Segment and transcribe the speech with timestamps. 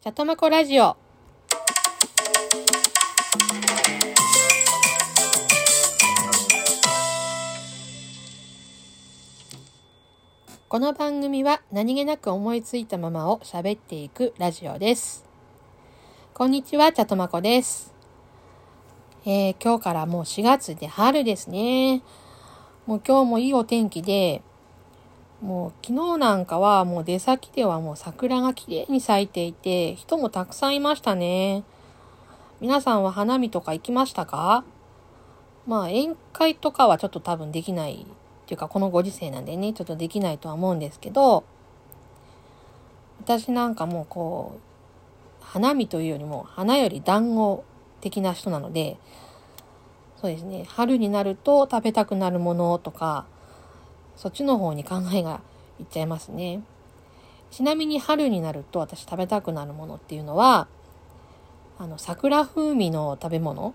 [0.00, 0.96] チャトマコラジオ。
[10.68, 15.26] この番組は何気なく思いついたままを喋っていくラジオです。
[16.32, 17.92] こんにちは、チャトマコです。
[19.26, 22.02] えー今日からもう4月で春ですね。
[22.86, 24.42] もう今日もいいお天気で、
[25.40, 31.62] もう昨日なんかはもう出先ではもう桜が綺麗に咲いていて、人もたくさんいましたね。
[32.60, 34.64] 皆さんは花見とか行きましたか？
[35.66, 38.06] まあ宴会とかはちょっと多分できないっ
[38.46, 41.44] ていうかこのご時世なんでね、ちょっとできないとは思うんですけど、
[43.20, 47.62] 私なんかもうこう、花見というよりも花より団子
[48.00, 48.96] 的な人なので、
[50.20, 53.24] そうですね、春になると食べたくなるものとか、
[54.18, 55.40] そっちの方に考えが
[55.78, 56.60] いっちゃいますね。
[57.52, 60.66] ちなみに春になると私食べたくなるものっていうのは、
[61.78, 63.74] あの、桜風味の食べ物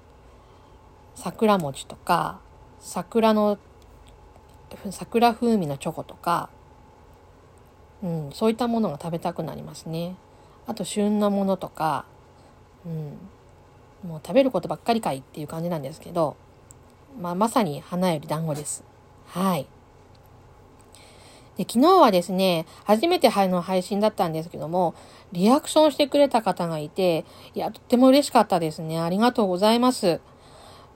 [1.16, 2.42] 桜餅とか、
[2.82, 3.58] 桜の、
[4.92, 6.50] 桜風味のチョコとか、
[8.04, 10.18] うん、そういったものが食べたくなりますね。
[10.68, 12.04] あと、旬のものとか、
[12.86, 16.36] うん、もう食べることばっかりかいっていう感じなんですけど、
[17.18, 18.84] まあ、まさに花より団子です。
[19.28, 19.68] はい。
[21.58, 24.96] で昨日はですね、初めての配信だったんですけども、
[25.32, 29.00] リアクションしてくれた方がいて、いや、とっても嬉しかったですね。
[29.00, 30.20] ありがとうございます。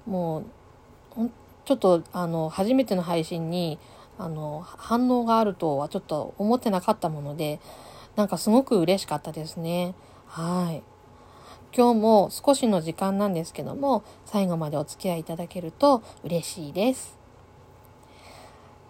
[0.08, 1.30] もう、
[1.66, 3.78] ちょっと、あの、初めての配信に、
[4.18, 7.60] あの、反応があるとはちょっと思ってなかったもので、
[8.16, 9.94] なんかすごく嬉しかったですね。
[10.26, 10.82] はい。
[11.76, 17.17] 今日も少しの時間なんですけども、最後までお付き合いいただけると嬉しいです。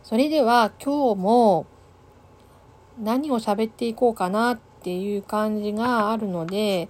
[0.07, 1.65] それでは今日も
[2.97, 6.87] 何を喋っていこうかなっていう感じがあるので、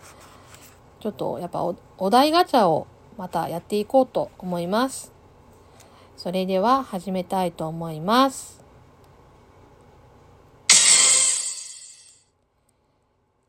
[1.00, 2.86] ちょっとやっぱおお題ガチャを
[3.18, 5.12] またやっていこうと思います。
[6.16, 8.64] それでは始めたいと思います。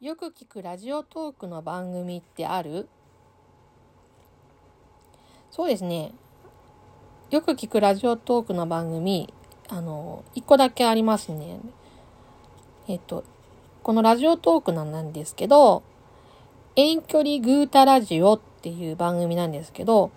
[0.00, 2.88] よく聞くラジオトークの番組ってある？
[5.50, 6.12] そうですね。
[7.28, 9.30] よく聞くラジオトークの番組、
[9.68, 11.60] あの、一個だけありますね。
[12.88, 13.24] えっと、
[13.82, 15.82] このラジオトークなんですけど、
[16.74, 20.10] 遠距離グータラジオっていう番組なんですけど、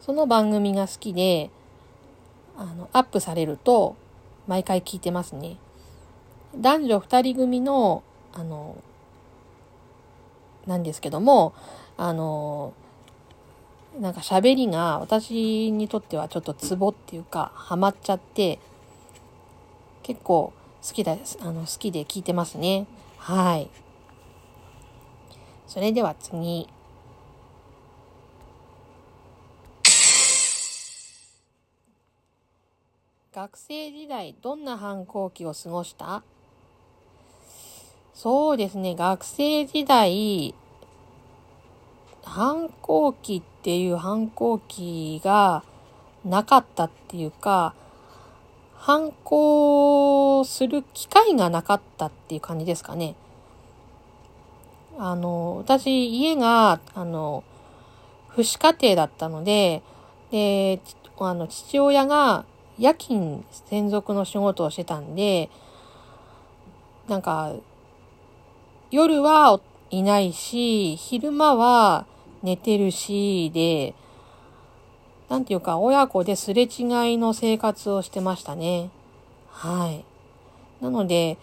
[0.00, 1.50] その番組が好きで、
[2.56, 3.96] あの、アップされると、
[4.46, 5.56] 毎回聞いてますね。
[6.56, 8.02] 男女二人組の、
[8.34, 8.76] あの、
[10.66, 11.54] なんですけども、
[11.96, 12.74] あの、
[13.98, 18.58] なんか喋りが私にとってはちょっとツボっていうか、ハマっちゃって、
[20.04, 20.52] 結構
[20.86, 21.38] 好きです。
[21.40, 22.86] あの、好きで聞いてますね。
[23.18, 23.68] はい。
[25.66, 26.68] それでは次。
[33.34, 36.22] 学生時代どんな反抗期を過ごした？
[38.12, 40.54] そうですね、学生時代、
[42.22, 45.64] 反抗期っていう反抗期が
[46.24, 47.74] なかったっていうか、
[48.76, 53.14] 反抗する機会がなかったっていう感じですかね。
[54.98, 57.42] あの、私、家が、あの、
[58.34, 59.82] 父子家庭だったので、
[60.30, 60.80] で、
[61.18, 62.44] あの、父親が
[62.78, 65.50] 夜勤専属の仕事をしてたんで、
[67.08, 67.52] なんか、
[68.90, 69.60] 夜は
[69.90, 72.06] いないし、昼間は
[72.42, 73.94] 寝てるし、で、
[75.28, 76.68] なんていうか、親子ですれ違い
[77.18, 78.90] の生活をしてましたね。
[79.48, 80.04] はい。
[80.82, 81.38] なので、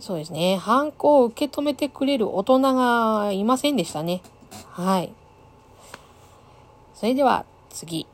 [0.00, 4.22] そうですね、反抗を受け止めてくれる大人がいませんでしたね。
[4.70, 5.12] はい。
[6.94, 8.06] それでは、次。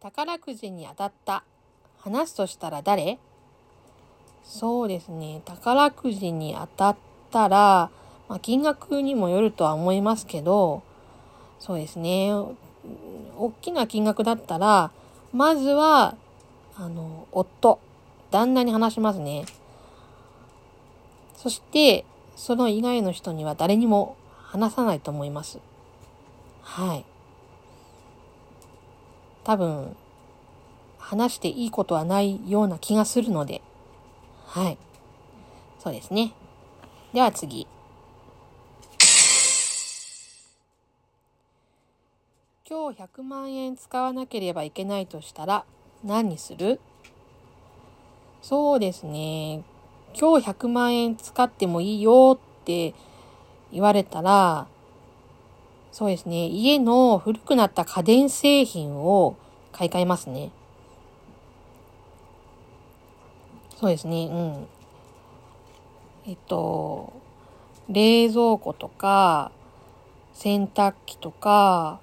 [0.00, 1.44] 宝くじに当たった。
[1.98, 3.18] 話すとしたら誰？
[4.42, 5.42] そうですね。
[5.44, 6.96] 宝くじに当たっ
[7.30, 7.90] たら、
[8.28, 10.82] まあ、金額にもよるとは思いますけど、
[11.58, 12.32] そうですね。
[13.36, 14.90] 大きな金額だったら、
[15.32, 16.16] まずは、
[16.76, 17.80] あの、夫、
[18.30, 19.46] 旦那に話しますね。
[21.36, 22.04] そして、
[22.36, 25.58] その以外の人には誰にも話さないと思います。
[26.62, 27.04] はい。
[29.44, 29.96] 多分、
[30.98, 33.62] 話していいことはないような気がするので、
[34.46, 34.78] はい。
[35.78, 36.32] そうですね。
[37.14, 37.66] では次。
[42.70, 45.64] 今日100万円使わなければいけないとしたら
[46.04, 46.80] 何にする？
[48.42, 49.62] そうですね。
[50.14, 52.94] 今日100万円使ってもいいよって
[53.72, 54.66] 言われたら、
[55.92, 56.46] そうですね。
[56.46, 59.38] 家の古くなった家電製品を
[59.72, 60.50] 買い替えますね。
[63.80, 64.26] そうですね。
[64.26, 64.66] うん。
[66.26, 67.14] えっと、
[67.88, 69.52] 冷蔵庫とか、
[70.34, 72.00] 洗濯機とか、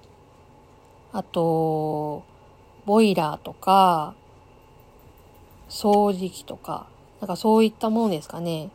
[1.16, 2.24] あと、
[2.84, 4.14] ボイラーとか、
[5.70, 6.88] 掃除機とか、
[7.22, 8.70] なんかそういったものですかね。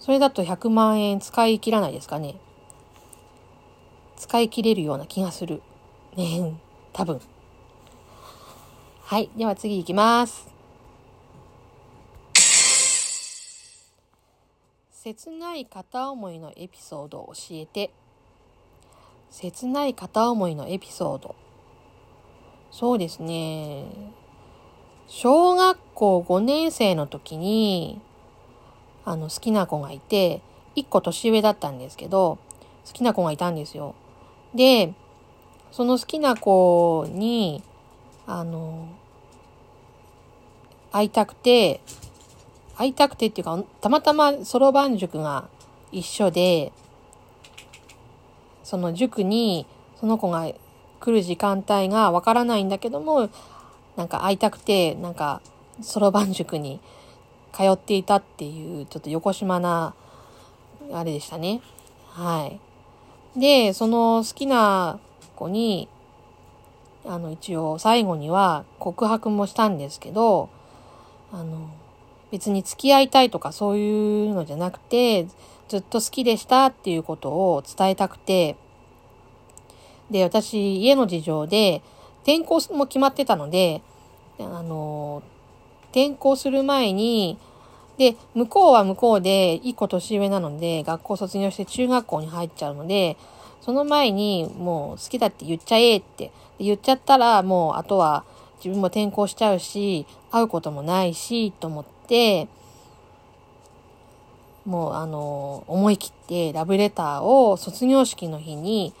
[0.00, 2.34] それだと100万円使い切らないですかね。
[4.16, 5.62] 使い切れるような気がする。
[6.16, 6.60] ね
[6.92, 7.20] 多分。
[9.02, 9.30] はい。
[9.36, 10.48] では次行きます。
[14.90, 17.92] 切ない片思いのエピソードを教えて。
[19.30, 21.34] 切ない片思いのエピソード。
[22.70, 23.84] そうですね。
[25.06, 28.00] 小学校5年生の時に、
[29.04, 30.40] あの、好きな子がいて、
[30.76, 32.38] 1個年上だったんですけど、
[32.86, 33.94] 好きな子がいたんですよ。
[34.54, 34.92] で、
[35.72, 37.62] その好きな子に、
[38.26, 38.88] あの、
[40.92, 41.80] 会いたくて、
[42.76, 45.48] 会いたくてっていうか、たまたまそろばん塾が
[45.92, 46.72] 一緒で、
[48.70, 49.66] その塾に
[49.98, 50.46] その子が
[51.00, 53.28] 来る時間帯がわからないんだけども、
[53.96, 55.42] なんか会いたくて、なんか、
[55.82, 56.78] そろばん塾に
[57.52, 59.94] 通っていたっていう、ちょっと横島な、
[60.92, 61.62] あれでしたね。
[62.10, 63.40] はい。
[63.40, 65.00] で、その好きな
[65.34, 65.88] 子に、
[67.04, 70.48] あの、一応最後には告白もしたんですけど、
[71.32, 71.70] あの、
[72.30, 75.26] 別に付き合いたいとかそういうのじゃなくて、
[75.70, 78.56] ずっと好きでしたっていうことを伝えたくて、
[80.10, 81.80] で、私、家の事情で、
[82.24, 83.80] 転校も決まってたので、
[84.40, 85.22] あの、
[85.90, 87.38] 転校する前に、
[87.98, 93.16] で、向こうは向こうで、一個年上なので、学校卒業して中学校に入っちゃうので、
[93.60, 96.32] その前に、もう好きだって言っちゃえって。
[96.58, 98.24] 言っちゃったら、もうあとは
[98.56, 102.48] 自分も転校しちゃうし、会うこともないし、と思って、
[104.64, 108.92] もうあの、思い切ってラブレターを卒業式の日に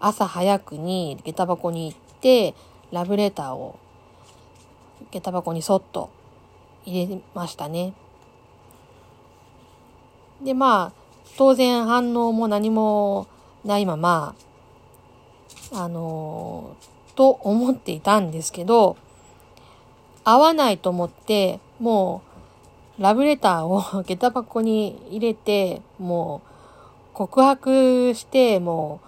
[0.00, 2.54] 朝早くに下駄箱に行って
[2.92, 3.78] ラブレターを
[5.10, 6.10] 下駄箱にそっと
[6.84, 7.94] 入れましたね。
[10.42, 11.06] でまあ
[11.38, 13.26] 当然反応も何も
[13.64, 14.34] ないまま
[15.72, 16.76] あの
[17.14, 18.96] と思っていたんですけど
[20.24, 22.25] 合わないと思ってもう
[22.98, 29.06] ラブレターを 下駄箱に入れてもう告白してもう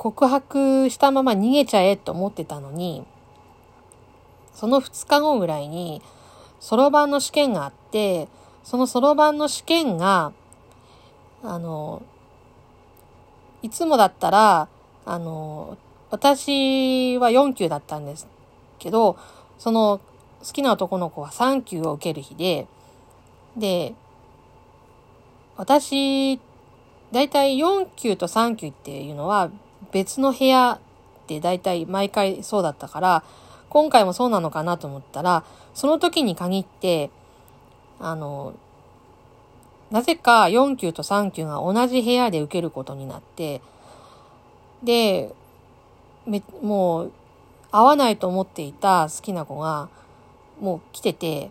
[0.00, 3.04] 告白したまま逃げちゃえと思ってたのに、
[4.54, 6.00] その2日後ぐらいに、
[6.58, 8.26] そろばんの試験があって、
[8.64, 10.32] そのそろばんの試験が、
[11.42, 12.00] あの、
[13.60, 14.68] いつもだったら、
[15.04, 15.76] あの、
[16.10, 18.26] 私は4級だったんです
[18.78, 19.18] けど、
[19.58, 20.00] その
[20.44, 22.66] 好きな男の子は3級を受ける日で、
[23.56, 23.94] で、
[25.56, 26.40] 私、
[27.12, 29.50] だいたい4級と3級っていうのは
[29.92, 30.80] 別の部屋
[31.24, 33.24] って大体毎回そうだったから、
[33.68, 35.44] 今回もそうなのかなと思ったら、
[35.74, 37.10] その時に限って、
[37.98, 38.54] あの、
[39.90, 43.60] なぜか4級と3級が同じ部屋で受けることになって、
[44.82, 45.34] で、
[46.26, 47.12] め、もう、
[47.72, 49.88] 会わないと思っていた好きな子が、
[50.60, 51.50] もう来てて、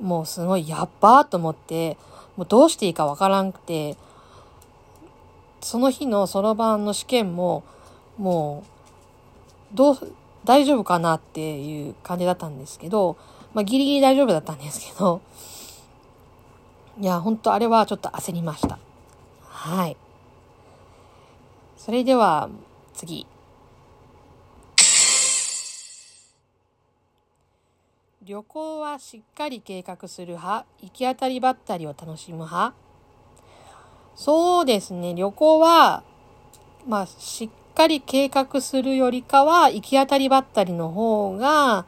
[0.00, 1.96] もうすごいやっばーと思って、
[2.36, 3.96] もうどうしていいかわからんくて、
[5.60, 7.62] その日のそろばんの試験も、
[8.18, 8.64] も
[9.72, 10.12] う、どう、
[10.44, 13.16] 大丈夫かなっていう感じだったんですけど、
[13.54, 15.20] まあ、ギリギリ大丈夫だったんですけど、
[17.00, 18.78] いや、本当あれはちょっと焦りました。
[19.48, 19.96] はい。
[21.76, 22.48] それでは、
[22.94, 23.26] 次。
[28.24, 32.72] 旅行はしっかり計画する派行き当たりばったりを楽しむ派
[34.14, 35.12] そうですね。
[35.14, 36.04] 旅行は、
[36.86, 41.84] まあ、しっかり計画するよりかは、行き当たりばったりの方が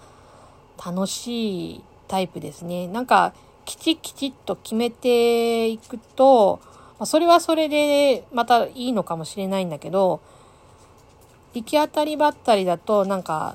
[0.85, 2.89] 楽しいタイプですね。
[2.89, 3.33] なんか、
[3.65, 6.61] きちきちっと決めていくと、
[6.99, 10.21] ま、それはそれでまたいいのかもしれないんだけど、
[11.53, 13.55] 行き当たりばったりだと、なんか、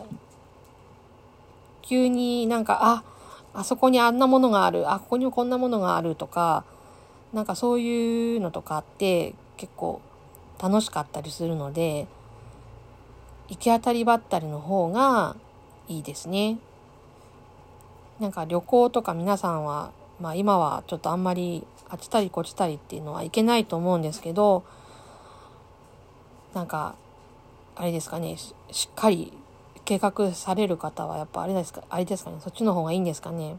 [1.90, 3.04] 急になんか、あ、
[3.52, 6.64] あそこにあんなものがある、あ、ここにもこんなものがあるとか、
[7.34, 10.00] なんかそういうのとかって結構
[10.62, 12.08] 楽しかったりするので
[13.50, 15.36] 行き当たりばったりの方が
[15.88, 16.60] いいですね。
[18.20, 24.64] なんか旅行とか皆さんは、まあ今はちょっとあんまりあっちたりこっちたりっていうのはいけないと思うんですけど、
[26.54, 26.94] なんか、
[27.76, 28.54] あれですかね、し
[28.92, 29.34] っかり
[29.90, 33.58] 計画される方はやっぱあれですか、あれですかね、そっちの方がいいんですかね？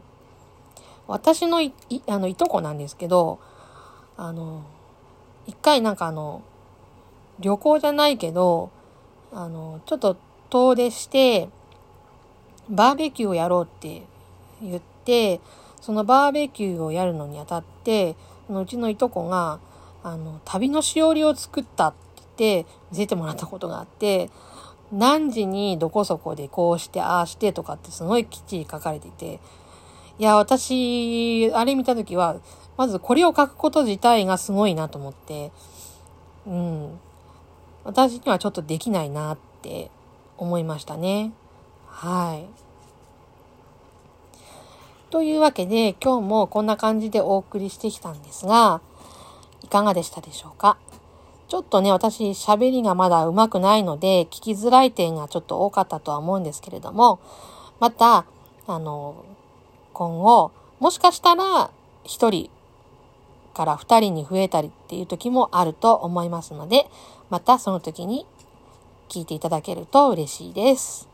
[1.05, 3.39] 私のい、いあの、いとこなんですけど、
[4.15, 4.63] あの、
[5.45, 6.41] 一回なんかあの、
[7.39, 8.71] 旅行じゃないけど、
[9.33, 10.15] あの、ちょっと
[10.49, 11.49] 遠出して、
[12.69, 14.03] バーベキューをやろうって
[14.61, 15.41] 言って、
[15.81, 18.15] そのバーベキューをやるのにあたって、
[18.47, 19.59] そのうちのいとこが、
[20.01, 21.97] あの、旅のしおりを作ったって
[22.37, 24.29] 言って見せてもらったことがあって、
[24.91, 29.39] 何時にどこそこでこうしてああしてとかってすごいきっちり書かれていて、
[30.19, 32.35] いや、私、あれ見たときは、
[32.77, 35.51] まずこれを書くこと自体がすごいなと思って、
[36.45, 36.99] うん。
[37.83, 39.89] 私にはちょっとできないなって
[40.37, 41.31] 思いましたね。
[41.87, 42.45] はい。
[45.09, 48.81] というわけで、今日もこんな感じでお送りしてきたんですが、
[49.63, 50.77] いかがでしたでしょうか？
[51.51, 57.19] ちょっとね、私喋りがまだ上手くないので、聞きづらい点がちょっと多かったとは思うんですけれども、
[57.81, 58.25] また、
[58.67, 59.25] あの、
[59.91, 61.69] 今後、もしかしたら、
[62.05, 62.49] 一人
[63.53, 66.89] から二人に増えたりっていう時もあると思いますので、
[67.29, 68.25] またその時に
[69.09, 71.09] 聞いていただけると嬉しいです。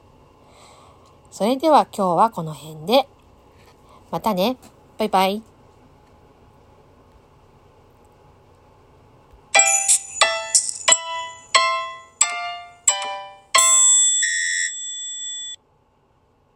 [1.31, 3.09] それでは今日はこの辺で。
[4.11, 4.57] またね。
[4.99, 5.56] バイバイ。